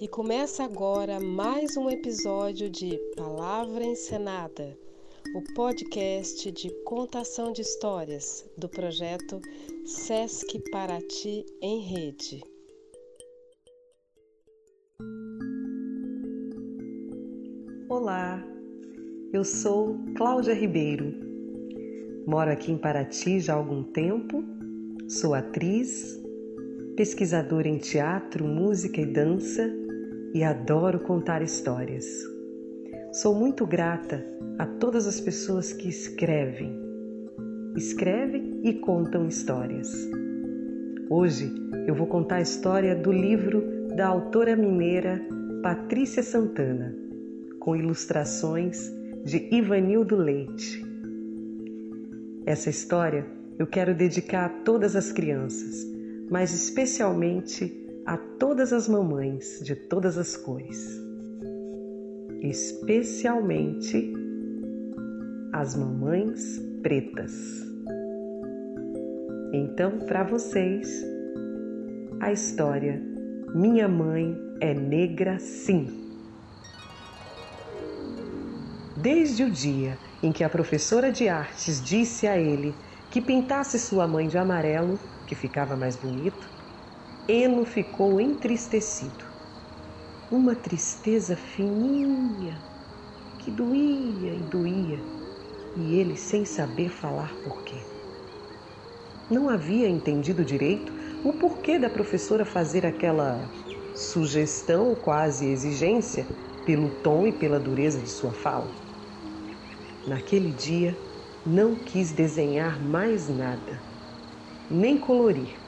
E 0.00 0.06
começa 0.06 0.62
agora 0.62 1.18
mais 1.18 1.76
um 1.76 1.90
episódio 1.90 2.70
de 2.70 2.96
Palavra 3.16 3.84
Encenada, 3.84 4.78
o 5.34 5.54
podcast 5.54 6.52
de 6.52 6.70
contação 6.84 7.50
de 7.50 7.62
histórias 7.62 8.48
do 8.56 8.68
projeto 8.68 9.40
Sesc 9.84 10.62
Paraty 10.70 11.44
em 11.60 11.80
Rede. 11.80 12.40
Olá, 17.88 18.40
eu 19.32 19.44
sou 19.44 19.98
Cláudia 20.16 20.54
Ribeiro. 20.54 21.12
Moro 22.24 22.52
aqui 22.52 22.70
em 22.70 22.78
Paraty 22.78 23.40
já 23.40 23.54
há 23.54 23.56
algum 23.56 23.82
tempo, 23.82 24.44
sou 25.08 25.34
atriz, 25.34 26.22
pesquisadora 26.94 27.66
em 27.66 27.78
teatro, 27.78 28.46
música 28.46 29.00
e 29.00 29.06
dança 29.06 29.87
e 30.34 30.44
adoro 30.44 31.00
contar 31.00 31.42
histórias. 31.42 32.06
Sou 33.12 33.34
muito 33.34 33.66
grata 33.66 34.24
a 34.58 34.66
todas 34.66 35.06
as 35.06 35.20
pessoas 35.20 35.72
que 35.72 35.88
escrevem, 35.88 36.78
escrevem 37.76 38.60
e 38.64 38.74
contam 38.74 39.26
histórias. 39.26 39.90
Hoje 41.10 41.52
eu 41.86 41.94
vou 41.94 42.06
contar 42.06 42.36
a 42.36 42.42
história 42.42 42.94
do 42.94 43.10
livro 43.10 43.88
da 43.96 44.06
autora 44.06 44.54
mineira 44.54 45.20
Patrícia 45.62 46.22
Santana, 46.22 46.94
com 47.58 47.74
ilustrações 47.74 48.92
de 49.24 49.48
Ivanildo 49.54 50.16
Leite. 50.16 50.84
Essa 52.46 52.70
história 52.70 53.26
eu 53.58 53.66
quero 53.66 53.94
dedicar 53.94 54.46
a 54.46 54.48
todas 54.48 54.94
as 54.94 55.10
crianças 55.10 55.98
mas 56.30 56.52
especialmente 56.52 57.87
a 58.08 58.16
todas 58.16 58.72
as 58.72 58.88
mamães 58.88 59.60
de 59.62 59.76
todas 59.76 60.16
as 60.16 60.34
cores, 60.34 60.98
especialmente 62.40 64.14
as 65.52 65.76
mamães 65.76 66.58
pretas. 66.82 67.34
Então, 69.52 69.98
para 70.06 70.24
vocês, 70.24 71.04
a 72.18 72.32
história 72.32 72.98
Minha 73.54 73.86
Mãe 73.86 74.34
é 74.62 74.72
Negra 74.72 75.38
Sim. 75.38 75.86
Desde 78.96 79.44
o 79.44 79.50
dia 79.50 79.98
em 80.22 80.32
que 80.32 80.42
a 80.42 80.48
professora 80.48 81.12
de 81.12 81.28
artes 81.28 81.84
disse 81.84 82.26
a 82.26 82.38
ele 82.38 82.74
que 83.10 83.20
pintasse 83.20 83.78
sua 83.78 84.08
mãe 84.08 84.28
de 84.28 84.38
amarelo, 84.38 84.98
que 85.26 85.34
ficava 85.34 85.76
mais 85.76 85.94
bonito, 85.94 86.57
Eno 87.30 87.66
ficou 87.66 88.18
entristecido. 88.18 89.22
Uma 90.32 90.54
tristeza 90.54 91.36
fininha 91.36 92.58
que 93.38 93.50
doía 93.50 94.32
e 94.34 94.40
doía, 94.44 94.98
e 95.76 95.96
ele 96.00 96.16
sem 96.16 96.46
saber 96.46 96.88
falar 96.88 97.34
porquê. 97.44 97.76
Não 99.30 99.50
havia 99.50 99.90
entendido 99.90 100.42
direito 100.42 100.90
o 101.22 101.34
porquê 101.34 101.78
da 101.78 101.90
professora 101.90 102.46
fazer 102.46 102.86
aquela 102.86 103.46
sugestão, 103.94 104.94
quase 104.94 105.50
exigência, 105.50 106.26
pelo 106.64 106.88
tom 107.02 107.26
e 107.26 107.32
pela 107.32 107.60
dureza 107.60 108.00
de 108.00 108.08
sua 108.08 108.32
fala. 108.32 108.70
Naquele 110.06 110.50
dia, 110.50 110.96
não 111.44 111.74
quis 111.74 112.10
desenhar 112.10 112.82
mais 112.82 113.28
nada 113.28 113.82
nem 114.70 114.98
colorir. 114.98 115.67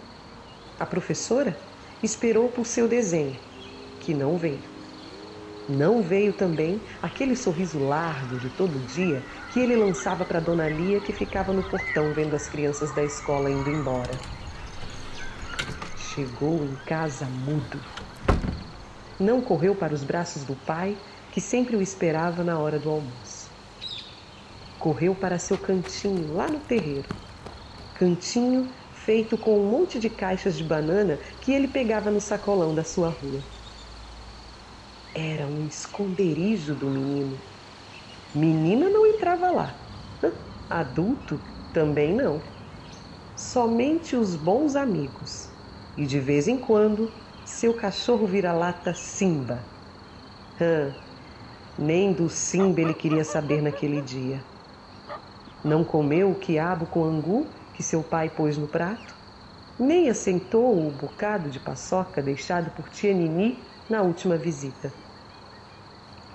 A 0.80 0.86
professora 0.86 1.62
esperou 2.02 2.50
por 2.50 2.64
seu 2.66 2.88
desenho, 2.88 3.38
que 3.98 4.14
não 4.14 4.38
veio. 4.38 4.70
Não 5.68 6.02
veio 6.02 6.32
também 6.32 6.86
aquele 7.02 7.36
sorriso 7.36 7.78
largo 7.78 8.38
de 8.38 8.48
todo 8.48 8.80
dia 8.86 9.22
que 9.46 9.60
ele 9.60 9.76
lançava 9.76 10.24
para 10.24 10.40
Dona 10.40 10.70
Lia, 10.70 10.98
que 11.02 11.12
ficava 11.12 11.52
no 11.52 11.62
portão 11.62 12.14
vendo 12.14 12.34
as 12.34 12.48
crianças 12.48 12.92
da 12.92 13.04
escola 13.04 13.50
indo 13.50 13.68
embora. 13.68 14.26
Chegou 15.94 16.64
em 16.64 16.74
casa 16.76 17.28
mudo. 17.28 17.84
Não 19.18 19.42
correu 19.42 19.76
para 19.76 19.92
os 19.92 20.02
braços 20.02 20.46
do 20.46 20.56
pai, 20.56 20.98
que 21.30 21.42
sempre 21.42 21.76
o 21.76 21.82
esperava 21.82 22.42
na 22.42 22.58
hora 22.58 22.78
do 22.78 22.88
almoço. 22.88 23.52
Correu 24.78 25.14
para 25.14 25.38
seu 25.38 25.58
cantinho 25.58 26.32
lá 26.32 26.48
no 26.48 26.60
terreiro. 26.60 27.14
Cantinho 27.92 28.74
feito 29.10 29.36
com 29.36 29.58
um 29.58 29.68
monte 29.68 29.98
de 29.98 30.08
caixas 30.08 30.56
de 30.56 30.62
banana 30.62 31.18
que 31.40 31.50
ele 31.50 31.66
pegava 31.66 32.12
no 32.12 32.20
sacolão 32.20 32.72
da 32.72 32.84
sua 32.84 33.08
rua. 33.08 33.44
Era 35.12 35.48
um 35.48 35.66
esconderijo 35.66 36.76
do 36.76 36.88
menino. 36.88 37.40
Menina 38.32 38.88
não 38.88 39.04
entrava 39.04 39.50
lá. 39.50 39.84
Adulto 40.68 41.40
também 41.72 42.14
não. 42.14 42.40
Somente 43.34 44.14
os 44.14 44.36
bons 44.36 44.76
amigos. 44.76 45.52
E 45.96 46.06
de 46.06 46.20
vez 46.20 46.46
em 46.46 46.56
quando, 46.60 47.12
seu 47.44 47.74
cachorro 47.74 48.28
vira-lata 48.28 48.94
Simba. 48.94 49.66
Hã, 50.60 50.94
nem 51.76 52.12
do 52.12 52.28
Simba 52.28 52.80
ele 52.80 52.94
queria 52.94 53.24
saber 53.24 53.60
naquele 53.60 54.00
dia. 54.02 54.44
Não 55.64 55.84
comeu 55.84 56.30
o 56.30 56.38
quiabo 56.38 56.86
com 56.86 57.04
angu 57.04 57.59
que 57.80 57.84
seu 57.84 58.02
pai 58.02 58.28
pôs 58.28 58.58
no 58.58 58.68
prato, 58.68 59.14
nem 59.78 60.10
assentou 60.10 60.86
o 60.86 60.90
bocado 60.90 61.48
de 61.48 61.58
paçoca 61.58 62.20
deixado 62.20 62.70
por 62.72 62.90
tia 62.90 63.14
Nini 63.14 63.56
na 63.88 64.02
última 64.02 64.36
visita. 64.36 64.92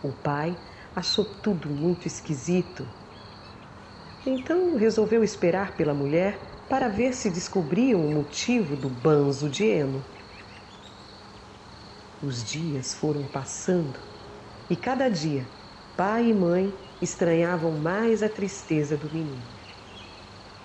O 0.02 0.12
pai 0.12 0.58
achou 0.96 1.24
tudo 1.24 1.70
muito 1.70 2.08
esquisito. 2.08 2.84
Então 4.26 4.76
resolveu 4.76 5.24
esperar 5.24 5.78
pela 5.78 5.94
mulher 5.94 6.40
para 6.68 6.88
ver 6.88 7.14
se 7.14 7.30
descobriam 7.30 8.04
o 8.04 8.12
motivo 8.12 8.76
do 8.76 8.90
banzo 8.90 9.48
de 9.48 9.66
Eno. 9.66 10.04
Os 12.24 12.44
dias 12.44 12.92
foram 12.92 13.22
passando 13.28 14.00
e 14.68 14.76
cada 14.76 15.10
dia 15.10 15.46
pai 15.96 16.30
e 16.30 16.34
mãe 16.34 16.74
estranhavam 17.00 17.78
mais 17.78 18.24
a 18.24 18.30
tristeza 18.30 18.98
do 18.98 19.14
menino. 19.14 19.55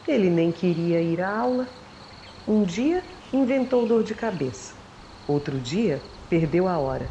Ele 0.06 0.30
nem 0.30 0.52
queria 0.52 1.00
ir 1.02 1.20
à 1.20 1.30
aula. 1.38 1.68
Um 2.46 2.64
dia 2.64 3.04
inventou 3.32 3.86
dor 3.86 4.02
de 4.02 4.14
cabeça. 4.14 4.74
Outro 5.26 5.60
dia 5.60 6.02
perdeu 6.28 6.66
a 6.66 6.78
hora. 6.78 7.10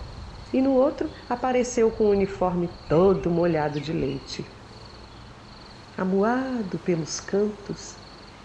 E 0.51 0.61
no 0.61 0.73
outro 0.73 1.11
apareceu 1.27 1.91
com 1.91 2.05
o 2.05 2.09
uniforme 2.09 2.67
todo 2.87 3.29
molhado 3.29 3.79
de 3.79 3.93
leite. 3.93 4.51
Amuado 5.95 6.79
pelos 6.79 7.19
cantos, 7.19 7.99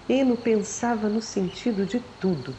Eno 0.08 0.36
pensava 0.36 1.08
no 1.08 1.20
sentido 1.20 1.86
de 1.86 2.00
tudo 2.00 2.58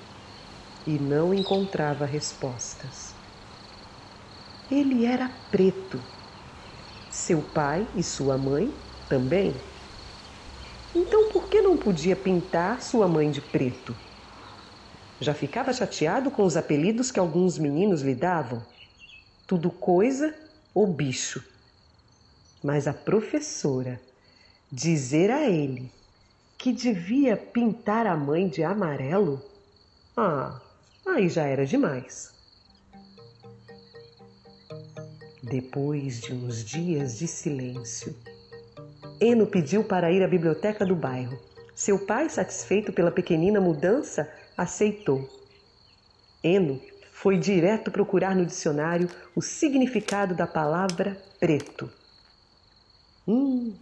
e 0.85 0.97
não 0.99 1.33
encontrava 1.33 2.05
respostas. 2.05 3.15
Ele 4.69 5.05
era 5.05 5.29
preto. 5.29 6.03
Seu 7.09 7.41
pai 7.41 7.87
e 7.95 8.03
sua 8.03 8.37
mãe 8.37 8.73
também. 9.07 9.74
Então 10.95 11.27
por 11.27 11.49
que 11.49 11.61
não 11.61 11.75
podia 11.75 12.15
pintar 12.15 12.81
sua 12.81 13.05
mãe 13.05 13.29
de 13.29 13.41
preto? 13.41 13.99
Já 15.19 15.33
ficava 15.33 15.73
chateado 15.73 16.31
com 16.31 16.43
os 16.43 16.55
apelidos 16.55 17.11
que 17.11 17.19
alguns 17.19 17.59
meninos 17.59 18.01
lhe 18.01 18.15
davam? 18.15 18.65
Tudo 19.45 19.69
coisa 19.69 20.33
ou 20.73 20.87
bicho. 20.87 21.43
Mas 22.63 22.87
a 22.87 22.93
professora 22.93 24.01
dizer 24.71 25.29
a 25.31 25.49
ele 25.49 25.93
que 26.57 26.71
devia 26.71 27.35
pintar 27.35 28.07
a 28.07 28.15
mãe 28.15 28.47
de 28.47 28.63
amarelo? 28.63 29.43
Ah, 30.15 30.61
aí 31.05 31.27
já 31.27 31.43
era 31.43 31.65
demais. 31.65 32.33
Depois 35.43 36.21
de 36.21 36.33
uns 36.33 36.63
dias 36.63 37.19
de 37.19 37.27
silêncio, 37.27 38.15
Eno 39.19 39.47
pediu 39.47 39.83
para 39.83 40.11
ir 40.11 40.21
à 40.21 40.27
biblioteca 40.27 40.85
do 40.85 40.95
bairro. 40.95 41.39
Seu 41.73 42.05
pai, 42.05 42.29
satisfeito 42.29 42.91
pela 42.91 43.11
pequenina 43.11 43.61
mudança, 43.61 44.29
aceitou. 44.57 45.29
Eno 46.43 46.81
foi 47.11 47.37
direto 47.37 47.89
procurar 47.89 48.35
no 48.35 48.45
dicionário 48.45 49.09
o 49.33 49.41
significado 49.41 50.35
da 50.35 50.45
palavra 50.45 51.17
preto. 51.39 51.89
Hum, 53.25 53.73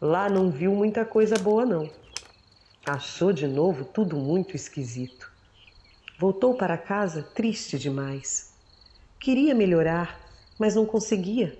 lá 0.00 0.28
não 0.28 0.50
viu 0.50 0.74
muita 0.74 1.04
coisa 1.04 1.36
boa, 1.36 1.64
não. 1.64 1.88
Achou 2.84 3.32
de 3.32 3.46
novo 3.46 3.84
tudo 3.84 4.16
muito 4.16 4.56
esquisito. 4.56 5.30
Voltou 6.18 6.54
para 6.54 6.76
casa 6.76 7.22
triste 7.22 7.78
demais. 7.78 8.52
Queria 9.20 9.54
melhorar, 9.54 10.20
mas 10.58 10.74
não 10.74 10.84
conseguia 10.84 11.56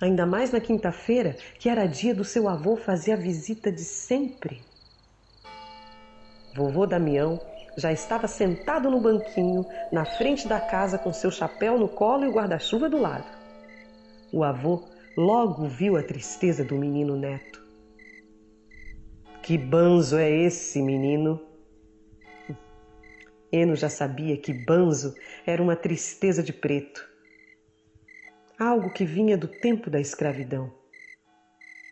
ainda 0.00 0.26
mais 0.26 0.50
na 0.50 0.60
quinta-feira, 0.60 1.36
que 1.58 1.68
era 1.68 1.86
dia 1.86 2.14
do 2.14 2.24
seu 2.24 2.48
avô 2.48 2.76
fazer 2.76 3.12
a 3.12 3.16
visita 3.16 3.70
de 3.70 3.84
sempre. 3.84 4.62
Vovô 6.54 6.86
Damião 6.86 7.40
já 7.76 7.92
estava 7.92 8.28
sentado 8.28 8.90
no 8.90 9.00
banquinho, 9.00 9.66
na 9.90 10.04
frente 10.04 10.46
da 10.46 10.60
casa, 10.60 10.98
com 10.98 11.12
seu 11.12 11.30
chapéu 11.30 11.78
no 11.78 11.88
colo 11.88 12.24
e 12.24 12.28
o 12.28 12.32
guarda-chuva 12.32 12.88
do 12.88 13.00
lado. 13.00 13.26
O 14.32 14.44
avô 14.44 14.84
logo 15.16 15.66
viu 15.66 15.96
a 15.96 16.02
tristeza 16.02 16.64
do 16.64 16.76
menino 16.76 17.16
neto. 17.16 17.64
Que 19.42 19.58
banzo 19.58 20.16
é 20.16 20.30
esse, 20.30 20.80
menino? 20.80 21.40
Eno 23.52 23.76
já 23.76 23.88
sabia 23.88 24.36
que 24.36 24.52
banzo 24.52 25.14
era 25.46 25.62
uma 25.62 25.76
tristeza 25.76 26.42
de 26.42 26.52
preto, 26.52 27.08
algo 28.64 28.90
que 28.90 29.04
vinha 29.04 29.36
do 29.36 29.46
tempo 29.46 29.90
da 29.90 30.00
escravidão, 30.00 30.72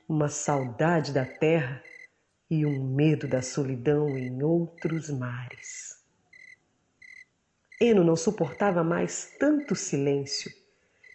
uma 0.08 0.28
saudade 0.28 1.12
da 1.12 1.24
terra 1.24 1.82
e 2.50 2.64
um 2.64 2.82
medo 2.82 3.28
da 3.28 3.42
solidão 3.42 4.16
em 4.16 4.42
outros 4.42 5.10
mares. 5.10 6.02
Eno 7.78 8.02
não 8.02 8.16
suportava 8.16 8.82
mais 8.82 9.36
tanto 9.38 9.74
silêncio 9.74 10.50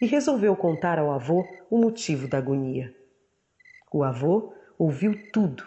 e 0.00 0.06
resolveu 0.06 0.54
contar 0.54 0.98
ao 0.98 1.10
avô 1.10 1.44
o 1.68 1.76
motivo 1.76 2.28
da 2.28 2.38
agonia. 2.38 2.94
O 3.92 4.04
avô 4.04 4.54
ouviu 4.78 5.30
tudo, 5.32 5.66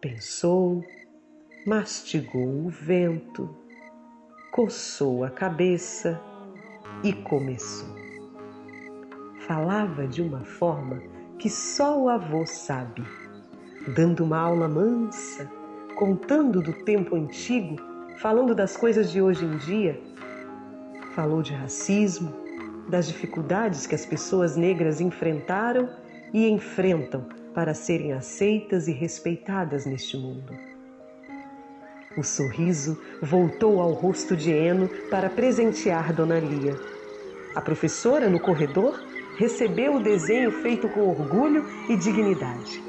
pensou, 0.00 0.84
mastigou 1.64 2.66
o 2.66 2.68
vento, 2.68 3.56
coçou 4.50 5.22
a 5.22 5.30
cabeça 5.30 6.20
e 7.04 7.12
começou. 7.12 8.03
Falava 9.46 10.06
de 10.06 10.22
uma 10.22 10.44
forma 10.44 11.02
que 11.38 11.50
só 11.50 12.00
o 12.00 12.08
avô 12.08 12.46
sabe 12.46 13.04
dando 13.88 14.24
uma 14.24 14.38
aula 14.38 14.68
mansa, 14.68 15.50
contando 15.94 16.62
do 16.62 16.72
tempo 16.72 17.14
antigo, 17.14 17.76
falando 18.16 18.54
das 18.54 18.76
coisas 18.76 19.10
de 19.10 19.20
hoje 19.20 19.44
em 19.44 19.56
dia. 19.58 20.00
Falou 21.14 21.42
de 21.42 21.52
racismo, 21.52 22.32
das 22.88 23.06
dificuldades 23.06 23.86
que 23.86 23.94
as 23.94 24.06
pessoas 24.06 24.56
negras 24.56 25.00
enfrentaram 25.00 25.90
e 26.32 26.48
enfrentam 26.48 27.26
para 27.54 27.74
serem 27.74 28.12
aceitas 28.12 28.88
e 28.88 28.92
respeitadas 28.92 29.86
neste 29.86 30.16
mundo. 30.16 30.52
O 32.16 32.22
sorriso 32.22 33.00
voltou 33.20 33.80
ao 33.80 33.92
rosto 33.92 34.36
de 34.36 34.50
Eno 34.50 34.88
para 35.10 35.28
presentear 35.28 36.12
Dona 36.12 36.38
Lia. 36.38 36.74
A 37.54 37.60
professora, 37.60 38.28
no 38.28 38.40
corredor, 38.40 39.00
recebeu 39.36 39.96
o 39.96 40.02
desenho 40.02 40.50
feito 40.62 40.88
com 40.88 41.08
orgulho 41.08 41.64
e 41.88 41.96
dignidade. 41.96 42.82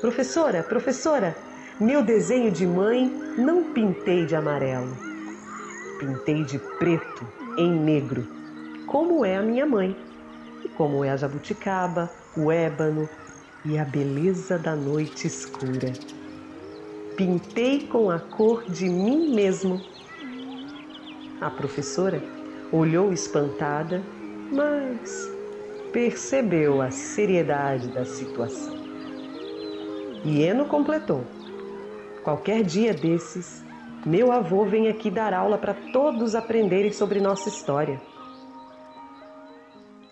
Professora, 0.00 0.62
professora, 0.62 1.36
meu 1.80 2.02
desenho 2.02 2.50
de 2.50 2.66
mãe 2.66 3.06
não 3.38 3.72
pintei 3.72 4.26
de 4.26 4.34
amarelo. 4.34 4.96
Pintei 5.98 6.44
de 6.44 6.58
preto 6.78 7.26
em 7.56 7.70
negro, 7.70 8.26
como 8.86 9.24
é 9.24 9.36
a 9.36 9.42
minha 9.42 9.66
mãe, 9.66 9.96
e 10.64 10.68
como 10.68 11.04
é 11.04 11.10
a 11.10 11.16
jabuticaba, 11.16 12.10
o 12.36 12.52
ébano 12.52 13.08
e 13.64 13.78
a 13.78 13.84
beleza 13.84 14.58
da 14.58 14.76
noite 14.76 15.26
escura. 15.26 15.92
Pintei 17.16 17.86
com 17.86 18.10
a 18.10 18.18
cor 18.18 18.64
de 18.70 18.88
mim 18.88 19.34
mesmo. 19.34 19.80
A 21.40 21.50
professora 21.50 22.22
olhou 22.70 23.12
espantada, 23.12 24.02
mas 24.52 25.35
percebeu 25.96 26.82
a 26.82 26.90
seriedade 26.90 27.88
da 27.88 28.04
situação. 28.04 28.76
E 30.22 30.42
Eno 30.42 30.66
completou: 30.66 31.24
Qualquer 32.22 32.62
dia 32.62 32.92
desses, 32.92 33.64
meu 34.04 34.30
avô 34.30 34.66
vem 34.66 34.88
aqui 34.88 35.10
dar 35.10 35.32
aula 35.32 35.56
para 35.56 35.72
todos 35.94 36.34
aprenderem 36.34 36.92
sobre 36.92 37.18
nossa 37.18 37.48
história. 37.48 37.98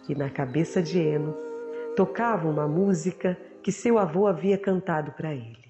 E 0.09 0.15
na 0.15 0.31
cabeça 0.31 0.83
de 0.83 0.99
Eno 0.99 1.37
tocava 1.95 2.49
uma 2.49 2.67
música 2.67 3.37
que 3.63 3.71
seu 3.71 3.99
avô 3.99 4.27
havia 4.27 4.57
cantado 4.57 5.13
para 5.13 5.35
ele. 5.35 5.65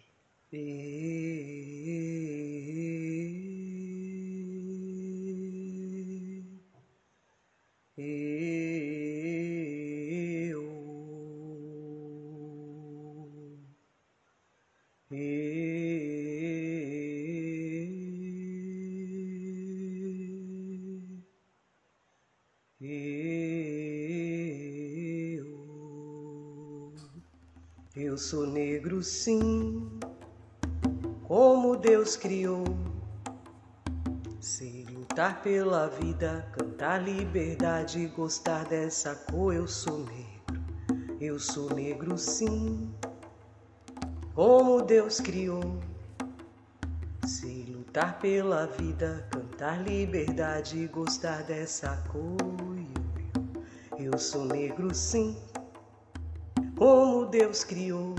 Eu 28.15 28.19
sou 28.19 28.47
negro, 28.47 29.03
sim, 29.03 29.91
como 31.25 31.75
Deus 31.75 32.15
criou. 32.15 32.63
Sei 34.39 34.87
lutar 34.89 35.43
pela 35.43 35.89
vida, 35.89 36.49
cantar 36.53 37.03
liberdade, 37.03 38.07
gostar 38.07 38.67
dessa 38.67 39.17
cor. 39.17 39.53
Eu 39.53 39.67
sou 39.67 39.99
negro, 39.99 40.65
eu 41.21 41.41
sou 41.41 41.75
negro, 41.75 42.17
sim, 42.17 42.89
como 44.33 44.81
Deus 44.81 45.19
criou. 45.19 45.81
Sei 47.27 47.65
lutar 47.65 48.21
pela 48.21 48.67
vida, 48.67 49.27
cantar 49.29 49.83
liberdade, 49.83 50.87
gostar 50.87 51.43
dessa 51.43 51.97
cor. 52.13 52.79
Eu 53.99 54.17
sou 54.17 54.45
negro, 54.45 54.95
sim 54.95 55.37
como 56.77 57.27
Deus 57.27 57.63
criou. 57.63 58.15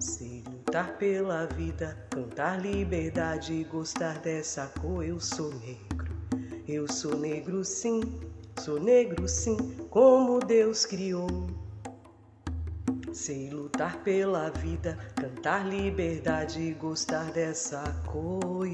Se 0.00 0.42
lutar 0.46 0.96
pela 0.96 1.46
vida, 1.46 1.96
cantar 2.10 2.60
liberdade 2.60 3.52
e 3.52 3.64
gostar 3.64 4.18
dessa 4.18 4.66
cor, 4.80 5.04
eu 5.04 5.20
sou 5.20 5.52
negro. 5.54 6.16
Eu 6.66 6.90
sou 6.90 7.16
negro 7.16 7.64
sim, 7.64 8.00
sou 8.60 8.80
negro 8.80 9.28
sim, 9.28 9.56
como 9.90 10.40
Deus 10.40 10.84
criou. 10.86 11.46
Sei 13.12 13.50
lutar 13.50 14.02
pela 14.02 14.50
vida, 14.50 14.98
cantar 15.14 15.66
liberdade 15.66 16.60
e 16.60 16.72
gostar 16.72 17.30
dessa 17.30 17.82
cor. 18.06 18.66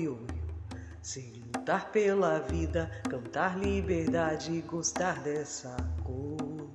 Sei 1.00 1.42
lutar 1.46 1.90
pela 1.92 2.38
vida, 2.40 2.90
cantar 3.08 3.58
liberdade 3.58 4.52
e 4.52 4.60
gostar 4.62 5.20
dessa 5.22 5.76
cor. 6.02 6.68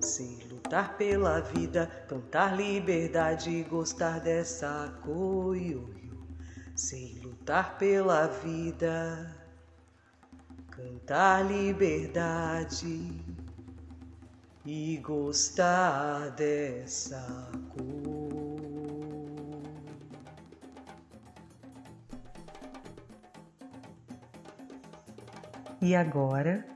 Sei 0.00 0.35
lutar 0.66 0.96
pela 0.96 1.40
vida, 1.40 1.86
cantar 2.08 2.56
liberdade 2.56 3.50
e 3.50 3.62
gostar 3.62 4.18
dessa 4.18 4.92
cor. 5.00 5.56
Sei 6.74 7.20
lutar 7.22 7.78
pela 7.78 8.26
vida, 8.26 9.32
cantar 10.68 11.46
liberdade 11.46 13.12
e 14.64 14.96
gostar 14.96 16.30
dessa 16.30 17.24
cor. 17.70 18.56
E 25.80 25.94
agora 25.94 26.66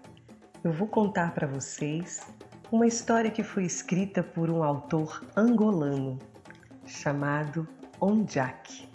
eu 0.63 0.73
vou 0.73 0.87
contar 0.87 1.35
para 1.35 1.49
vocês 1.49 2.25
uma 2.73 2.87
história 2.87 3.33
que 3.33 3.43
foi 3.43 3.65
escrita 3.65 4.23
por 4.23 4.49
um 4.49 4.63
autor 4.63 5.25
angolano 5.37 6.19
chamado 6.87 7.67
Onjak. 8.01 8.89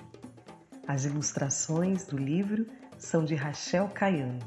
As 0.88 1.03
ilustrações 1.03 2.05
do 2.05 2.17
livro 2.17 2.65
são 2.98 3.25
de 3.25 3.36
Rachel 3.36 3.89
Caiano. 3.89 4.39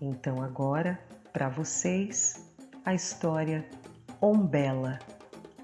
Então 0.00 0.40
agora, 0.40 1.00
para 1.32 1.48
vocês, 1.48 2.48
a 2.84 2.94
história 2.94 3.68
Ombela, 4.20 5.00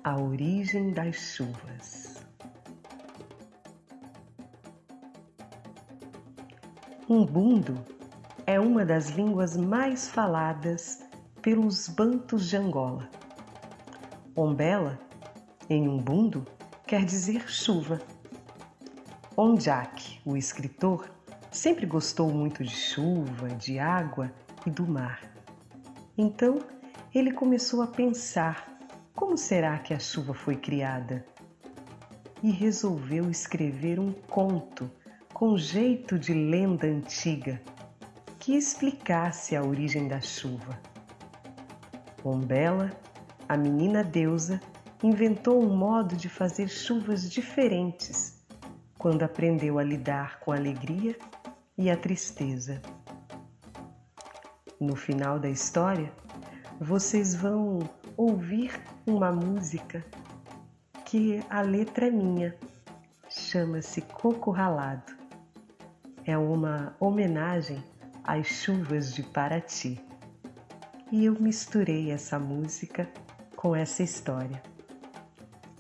a 0.03 0.19
origem 0.19 0.93
das 0.93 1.15
chuvas. 1.15 2.17
Umbundo 7.09 7.85
é 8.47 8.59
uma 8.59 8.85
das 8.85 9.11
línguas 9.11 9.57
mais 9.57 10.09
faladas 10.09 11.10
pelos 11.43 11.89
bantos 11.89 12.49
de 12.49 12.57
Angola. 12.57 13.09
Ombela, 14.37 14.99
em 15.69 15.89
umbundo, 15.89 16.47
quer 16.87 17.05
dizer 17.05 17.51
chuva. 17.51 18.01
Onjak, 19.37 20.21
o 20.25 20.37
escritor, 20.37 21.11
sempre 21.51 21.87
gostou 21.87 22.31
muito 22.31 22.63
de 22.63 22.75
chuva, 22.75 23.49
de 23.49 23.79
água 23.79 24.33
e 24.67 24.71
do 24.71 24.87
mar. 24.87 25.21
Então, 26.17 26.59
ele 27.15 27.33
começou 27.33 27.83
a 27.83 27.87
pensar 27.87 28.79
como 29.15 29.37
será 29.37 29.79
que 29.79 29.95
a 29.95 29.99
chuva 29.99 30.35
foi 30.35 30.57
criada? 30.57 31.25
E 32.43 32.51
resolveu 32.51 33.31
escrever 33.31 33.99
um 33.99 34.13
conto 34.13 34.91
com 35.33 35.57
jeito 35.57 36.19
de 36.19 36.35
lenda 36.35 36.87
antiga 36.87 37.61
que 38.39 38.57
explicasse 38.57 39.55
a 39.55 39.63
origem 39.63 40.09
da 40.09 40.21
chuva. 40.21 40.90
Ombela, 42.25 42.91
a 43.49 43.57
menina 43.57 44.05
deusa, 44.05 44.61
inventou 45.03 45.63
um 45.63 45.75
modo 45.75 46.17
de 46.17 46.29
fazer 46.29 46.69
chuvas 46.69 47.31
diferentes 47.31 48.41
quando 48.99 49.23
aprendeu 49.23 49.79
a 49.79 49.83
lidar 49.83 50.41
com 50.41 50.53
a 50.53 50.57
alegria 50.57 51.17
e 51.79 51.91
a 51.91 51.97
tristeza. 51.97 52.83
No 54.79 54.95
final 54.95 55.39
da 55.39 55.49
história, 55.49 56.13
vocês 56.79 57.35
vão 57.35 57.79
ouvir 58.17 58.79
uma 59.07 59.33
música 59.33 60.05
que 61.07 61.43
a 61.49 61.63
letra 61.63 62.09
é 62.09 62.11
minha, 62.11 62.55
chama-se 63.29 64.03
Coco 64.03 64.51
Ralado. 64.51 65.13
É 66.25 66.37
uma 66.37 66.95
homenagem 67.01 67.83
às 68.23 68.47
chuvas 68.47 69.15
de 69.15 69.23
Paraty. 69.23 70.10
E 71.13 71.25
eu 71.25 71.35
misturei 71.41 72.13
essa 72.13 72.39
música 72.39 73.09
com 73.57 73.75
essa 73.75 74.03
história. 74.03 74.63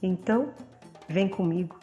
Então, 0.02 0.52
vem 1.08 1.28
comigo, 1.28 1.78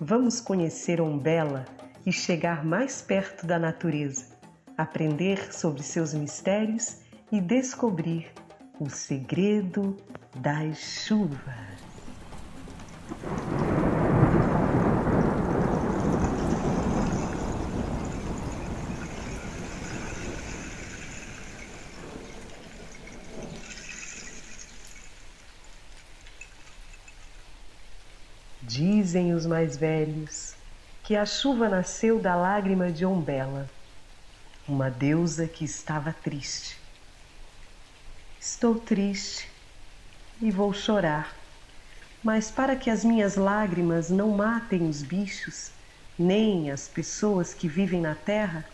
vamos 0.00 0.40
conhecer 0.40 1.00
Umbela 1.00 1.66
e 2.06 2.12
chegar 2.12 2.64
mais 2.64 3.02
perto 3.02 3.46
da 3.46 3.58
natureza, 3.58 4.34
aprender 4.78 5.52
sobre 5.52 5.82
seus 5.82 6.14
mistérios 6.14 7.00
e 7.30 7.38
descobrir 7.40 8.32
o 8.80 8.88
segredo 8.88 9.96
das 10.34 10.78
chuvas. 10.78 11.85
Dizem 29.16 29.32
os 29.32 29.46
mais 29.46 29.78
velhos 29.78 30.54
que 31.02 31.16
a 31.16 31.24
chuva 31.24 31.70
nasceu 31.70 32.20
da 32.20 32.36
lágrima 32.36 32.92
de 32.92 33.06
Ombela, 33.06 33.66
uma 34.68 34.90
deusa 34.90 35.48
que 35.48 35.64
estava 35.64 36.12
triste. 36.12 36.78
Estou 38.38 38.74
triste 38.74 39.48
e 40.38 40.50
vou 40.50 40.70
chorar, 40.74 41.34
mas 42.22 42.50
para 42.50 42.76
que 42.76 42.90
as 42.90 43.06
minhas 43.06 43.36
lágrimas 43.36 44.10
não 44.10 44.36
matem 44.36 44.86
os 44.86 45.02
bichos, 45.02 45.70
nem 46.18 46.70
as 46.70 46.86
pessoas 46.86 47.54
que 47.54 47.66
vivem 47.66 48.02
na 48.02 48.14
terra, 48.14 48.66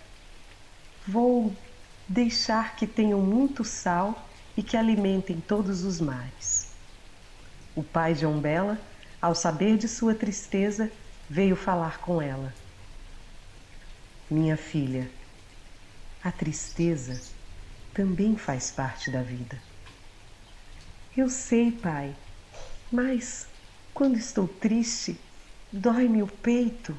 vou 1.06 1.54
deixar 2.08 2.74
que 2.74 2.88
tenham 2.88 3.20
muito 3.20 3.62
sal 3.62 4.28
e 4.56 4.62
que 4.64 4.76
alimentem 4.76 5.40
todos 5.40 5.84
os 5.84 6.00
mares. 6.00 6.72
O 7.76 7.82
pai 7.84 8.12
de 8.12 8.26
Ombela 8.26 8.76
ao 9.22 9.34
saber 9.34 9.78
de 9.78 9.88
sua 9.88 10.14
tristeza, 10.14 10.92
veio 11.30 11.56
falar 11.56 12.00
com 12.02 12.20
ela. 12.20 12.54
Minha 14.28 14.56
filha, 14.56 15.12
a 16.22 16.32
tristeza 16.32 17.12
também 17.92 18.36
faz 18.36 18.70
parte 18.70 19.10
da 19.10 19.22
vida. 19.22 19.62
Eu 21.16 21.28
sei, 21.28 21.70
pai, 21.70 22.16
mas 22.90 23.48
quando 23.94 24.16
estou 24.18 24.48
triste, 24.48 25.20
dói-me 25.72 26.22
o 26.22 26.28
peito. 26.28 26.96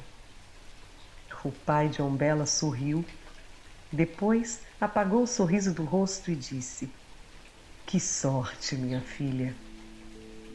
O 1.44 1.52
pai 1.52 1.90
de 1.90 2.00
Ombela 2.02 2.46
sorriu, 2.46 3.04
depois 3.92 4.64
apagou 4.80 5.22
o 5.24 5.26
sorriso 5.26 5.74
do 5.74 5.84
rosto 5.84 6.30
e 6.30 6.36
disse: 6.36 6.94
Que 7.86 8.00
sorte, 8.00 8.76
minha 8.76 9.02
filha! 9.02 9.73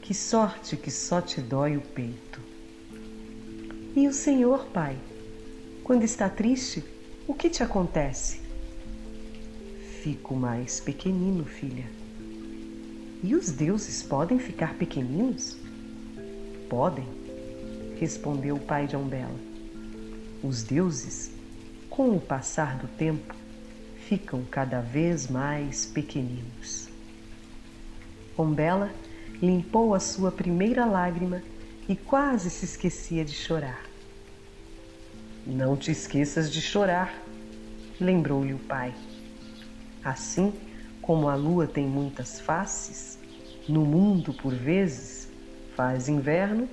Que 0.09 0.15
sorte 0.15 0.75
que 0.75 0.89
só 0.89 1.21
te 1.21 1.39
dói 1.39 1.77
o 1.77 1.81
peito. 1.81 2.41
E 3.95 4.07
o 4.07 4.11
Senhor, 4.11 4.65
Pai, 4.69 4.97
quando 5.83 6.03
está 6.03 6.27
triste, 6.27 6.83
o 7.27 7.33
que 7.35 7.47
te 7.47 7.61
acontece? 7.61 8.41
Fico 10.01 10.35
mais 10.35 10.79
pequenino, 10.79 11.45
filha. 11.45 11.85
E 13.23 13.35
os 13.35 13.51
deuses 13.51 14.01
podem 14.01 14.39
ficar 14.39 14.73
pequeninos? 14.79 15.55
Podem, 16.67 17.05
respondeu 17.99 18.55
o 18.55 18.59
pai 18.59 18.87
de 18.87 18.95
Umbela. 18.95 19.39
Os 20.41 20.63
deuses, 20.63 21.29
com 21.87 22.15
o 22.15 22.19
passar 22.19 22.79
do 22.79 22.87
tempo, 22.87 23.35
ficam 24.07 24.43
cada 24.49 24.81
vez 24.81 25.29
mais 25.29 25.85
pequeninos. 25.85 26.89
Umbela 28.35 28.91
limpou 29.41 29.95
a 29.95 29.99
sua 29.99 30.31
primeira 30.31 30.85
lágrima 30.85 31.41
e 31.87 31.95
quase 31.95 32.49
se 32.49 32.65
esquecia 32.65 33.23
de 33.23 33.33
chorar. 33.33 33.83
Não 35.47 35.77
te 35.77 35.91
esqueças 35.91 36.51
de 36.51 36.61
chorar, 36.61 37.13
lembrou-lhe 37.99 38.53
o 38.53 38.59
pai. 38.59 38.93
Assim 40.03 40.53
como 41.01 41.27
a 41.29 41.35
lua 41.35 41.65
tem 41.65 41.87
muitas 41.87 42.39
faces, 42.39 43.17
no 43.67 43.85
mundo 43.85 44.33
por 44.33 44.53
vezes 44.53 45.29
faz 45.75 46.09
inverno 46.09 46.67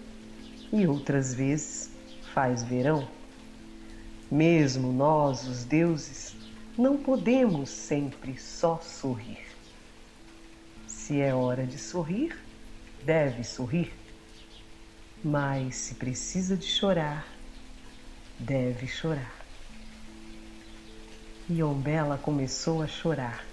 e 0.73 0.87
outras 0.87 1.33
vezes 1.33 1.91
faz 2.35 2.63
verão. 2.63 3.09
Mesmo 4.31 4.93
nós, 4.93 5.47
os 5.47 5.65
deuses, 5.65 6.35
não 6.77 6.97
podemos 6.97 7.71
sempre 7.71 8.37
só 8.39 8.81
sorrir. 8.83 9.39
Se 10.87 11.21
é 11.21 11.33
hora 11.35 11.65
de 11.65 11.79
sorrir, 11.79 12.37
deve 13.07 13.45
sorrir, 13.45 13.93
mas 15.23 15.77
se 15.77 15.95
precisa 15.95 16.57
de 16.57 16.67
chorar, 16.67 17.25
deve 18.37 18.89
chorar. 18.89 19.33
E 21.49 21.63
Ombela 21.63 22.19
começou 22.19 22.83
a 22.83 22.89
chorar. 22.89 23.47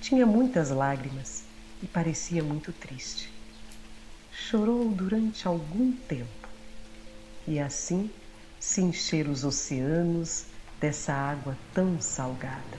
Tinha 0.00 0.24
muitas 0.24 0.70
lágrimas 0.70 1.42
e 1.82 1.88
parecia 1.88 2.40
muito 2.40 2.72
triste. 2.72 3.32
Chorou 4.30 4.88
durante 4.90 5.48
algum 5.48 5.90
tempo 5.90 6.48
e 7.48 7.58
assim 7.58 8.08
se 8.60 8.80
encheram 8.80 9.32
os 9.32 9.42
oceanos 9.42 10.44
dessa 10.80 11.12
água 11.12 11.58
tão 11.74 12.00
salgada. 12.00 12.78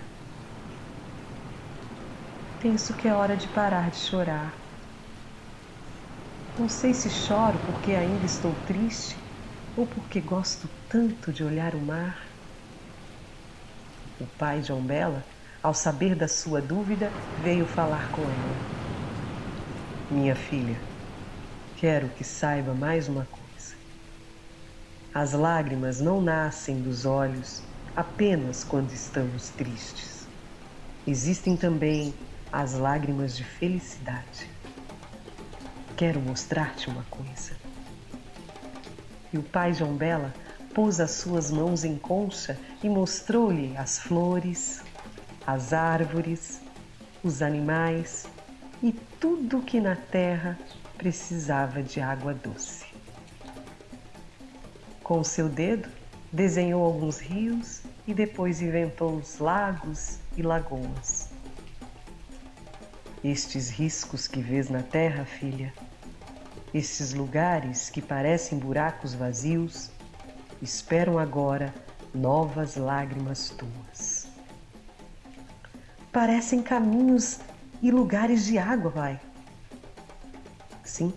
Penso 2.57 2.93
que 2.93 3.05
é 3.05 3.13
hora 3.13 3.35
de 3.35 3.49
parar 3.49 3.91
de 3.91 3.97
chorar 3.97 4.68
não 6.59 6.67
sei 6.67 6.93
se 6.93 7.09
choro 7.09 7.57
porque 7.65 7.93
ainda 7.93 8.25
estou 8.25 8.53
triste 8.53 9.15
ou 9.77 9.87
porque 9.87 10.19
gosto 10.19 10.67
tanto 10.89 11.31
de 11.31 11.41
olhar 11.41 11.73
o 11.73 11.79
mar. 11.81 12.35
O 14.19 14.27
pai 14.27 14.59
de 14.59 14.73
Ombela, 14.73 15.25
ao 15.63 15.73
saber 15.73 16.15
da 16.15 16.27
sua 16.27 16.61
dúvida, 16.61 17.13
veio 17.37 17.65
falar 17.65 18.11
com 18.11 18.29
ela. 18.29 18.61
Minha 20.09 20.35
filha, 20.35 20.83
quero 21.77 22.13
que 22.13 22.25
saiba 22.25 22.73
mais 22.73 23.07
uma 23.07 23.25
coisa. 23.25 23.77
As 25.13 25.31
lágrimas 25.31 26.01
não 26.01 26.19
nascem 26.21 26.81
dos 26.81 27.05
olhos 27.05 27.63
apenas 27.95 28.65
quando 28.65 28.91
estamos 28.91 29.49
tristes. 29.51 30.27
Existem 31.07 31.55
também 31.55 32.13
as 32.51 32.73
lágrimas 32.73 33.37
de 33.37 33.45
felicidade 33.45 34.58
quero 35.99 36.21
mostrar-te 36.21 36.89
uma 36.89 37.03
coisa. 37.09 37.51
E 39.33 39.37
o 39.37 39.43
pai 39.43 39.73
João 39.73 39.97
Bela 39.97 40.33
pôs 40.73 40.97
as 41.01 41.11
suas 41.11 41.51
mãos 41.51 41.83
em 41.83 41.97
concha 41.97 42.57
e 42.81 42.87
mostrou-lhe 42.87 43.75
as 43.75 43.99
flores, 43.99 44.81
as 45.45 45.73
árvores, 45.73 46.61
os 47.21 47.41
animais 47.41 48.29
e 48.81 48.93
tudo 49.19 49.61
que 49.61 49.81
na 49.81 49.97
terra 49.97 50.57
precisava 50.97 51.83
de 51.83 51.99
água 51.99 52.33
doce. 52.33 52.85
Com 55.03 55.19
o 55.19 55.25
seu 55.25 55.49
dedo, 55.49 55.89
desenhou 56.31 56.85
alguns 56.85 57.19
rios 57.19 57.81
e 58.07 58.13
depois 58.13 58.61
inventou 58.61 59.17
os 59.17 59.37
lagos 59.39 60.19
e 60.37 60.41
lagoas. 60.41 61.27
Estes 63.21 63.69
riscos 63.69 64.29
que 64.29 64.41
vês 64.41 64.69
na 64.69 64.81
terra, 64.81 65.25
filha, 65.25 65.73
esses 66.73 67.13
lugares 67.13 67.89
que 67.89 68.01
parecem 68.01 68.59
buracos 68.59 69.13
vazios 69.13 69.89
esperam 70.61 71.17
agora 71.17 71.73
novas 72.13 72.75
lágrimas 72.75 73.49
tuas. 73.49 74.27
Parecem 76.11 76.61
caminhos 76.61 77.39
e 77.81 77.89
lugares 77.91 78.45
de 78.45 78.57
água, 78.57 78.91
vai. 78.91 79.19
Sim, 80.83 81.13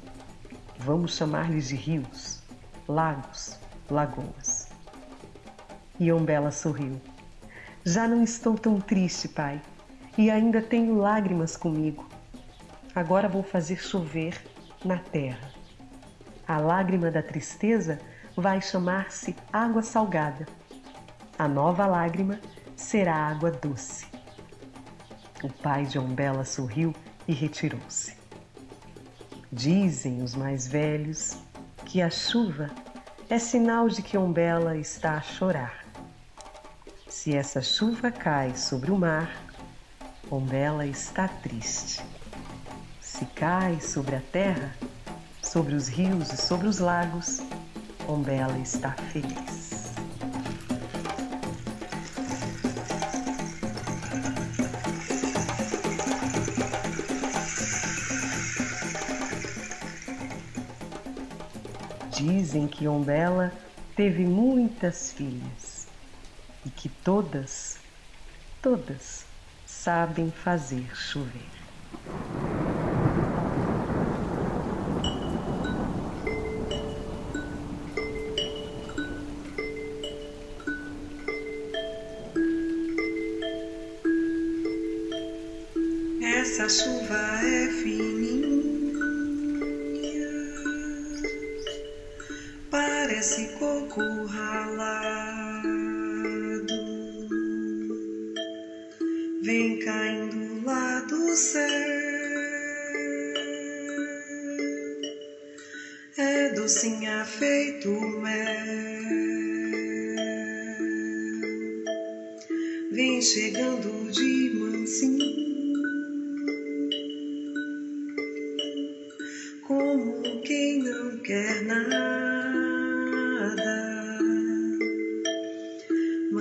vamos 0.79 1.17
chamar-lhes 1.17 1.69
de 1.69 1.77
rios, 1.77 2.41
lagos, 2.89 3.59
lagoas. 3.91 4.69
E 5.99 6.11
Ombela 6.13 6.51
sorriu. 6.51 7.01
Já 7.85 8.07
não 8.07 8.23
estou 8.23 8.57
tão 8.57 8.81
triste, 8.81 9.29
pai, 9.29 9.61
e 10.17 10.31
ainda 10.31 10.63
tenho 10.63 10.97
lágrimas 10.97 11.57
comigo. 11.57 12.09
Agora 12.95 13.29
vou 13.29 13.43
fazer 13.43 13.77
chover 13.77 14.52
na 14.85 14.99
terra. 14.99 15.51
A 16.47 16.59
lágrima 16.59 17.11
da 17.11 17.23
tristeza 17.23 17.99
vai 18.37 18.61
chamar-se 18.61 19.37
água 19.53 19.83
salgada. 19.83 20.47
A 21.39 21.47
nova 21.49 21.87
lágrima 21.87 22.41
será 22.77 23.15
água 23.15 23.51
doce. 23.51 24.07
O 25.43 25.49
pai 25.49 25.87
de 25.87 25.99
Ombela 25.99 26.45
sorriu 26.45 26.95
e 27.27 27.33
retirou-se. 27.33 28.17
Dizem 29.51 30.23
os 30.23 30.35
mais 30.35 30.67
velhos 30.67 31.39
que 31.85 32.01
a 32.01 32.11
chuva 32.11 32.71
é 33.29 33.39
sinal 33.39 33.89
de 33.89 34.03
que 34.03 34.17
Ombela 34.17 34.77
está 34.77 35.15
a 35.15 35.21
chorar. 35.21 35.85
Se 37.09 37.35
essa 37.37 37.61
chuva 37.61 38.11
cai 38.11 38.57
sobre 38.57 38.91
o 38.91 38.99
mar, 38.99 39.31
Ombela 40.31 40.87
está 40.87 41.29
triste. 41.29 42.03
Se 43.13 43.27
cai 43.27 43.79
sobre 43.79 44.17
a 44.17 44.21
terra, 44.21 44.75
sobre 45.43 45.75
os 45.75 45.87
rios 45.87 46.33
e 46.33 46.37
sobre 46.39 46.67
os 46.67 46.79
lagos, 46.79 47.43
Ombela 48.09 48.59
está 48.59 48.93
feliz. 48.93 49.93
Dizem 62.13 62.67
que 62.67 62.89
Ombela 62.89 63.53
teve 63.95 64.25
muitas 64.25 65.13
filhas 65.13 65.87
e 66.65 66.71
que 66.71 66.89
todas, 66.89 67.77
todas 68.63 69.27
sabem 69.67 70.31
fazer 70.31 70.97
chover. 70.97 71.53
Parece 93.23 93.47
coco 93.53 94.01
ralado. 94.25 95.63
Vem 99.43 99.79
caindo 99.79 100.65
lá 100.65 100.99
do 101.03 101.37
céu, 101.37 101.63
é 106.17 106.49
docinha 106.49 107.25
feito 107.25 107.91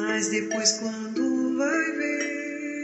Mas 0.03 0.29
depois, 0.29 0.71
quando 0.79 1.55
vai 1.57 1.91
ver, 1.91 2.83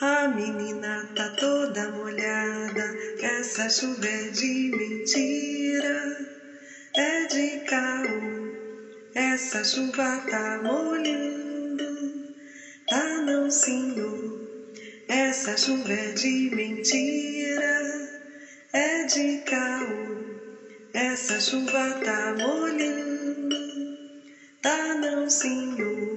a 0.00 0.28
menina 0.28 1.12
tá 1.16 1.28
toda 1.30 1.90
molhada. 1.90 2.94
Essa 3.18 3.68
chuva 3.68 4.06
é 4.06 4.30
de 4.30 4.70
mentira, 4.76 6.28
é 6.96 7.26
de 7.26 7.64
caô. 7.64 8.52
Essa 9.14 9.64
chuva 9.64 10.24
tá 10.30 10.60
molhando, 10.62 11.84
tá 12.88 13.22
não, 13.26 13.50
senhor. 13.50 14.40
Essa 15.08 15.56
chuva 15.56 15.92
é 15.92 16.12
de 16.12 16.48
mentira, 16.54 17.82
é 18.72 19.04
de 19.04 19.42
caô. 19.44 20.32
Essa 20.94 21.40
chuva 21.40 21.98
tá 22.04 22.34
molhando, 22.38 23.01
tá 24.72 24.94
não, 24.94 25.28
senhor. 25.28 26.11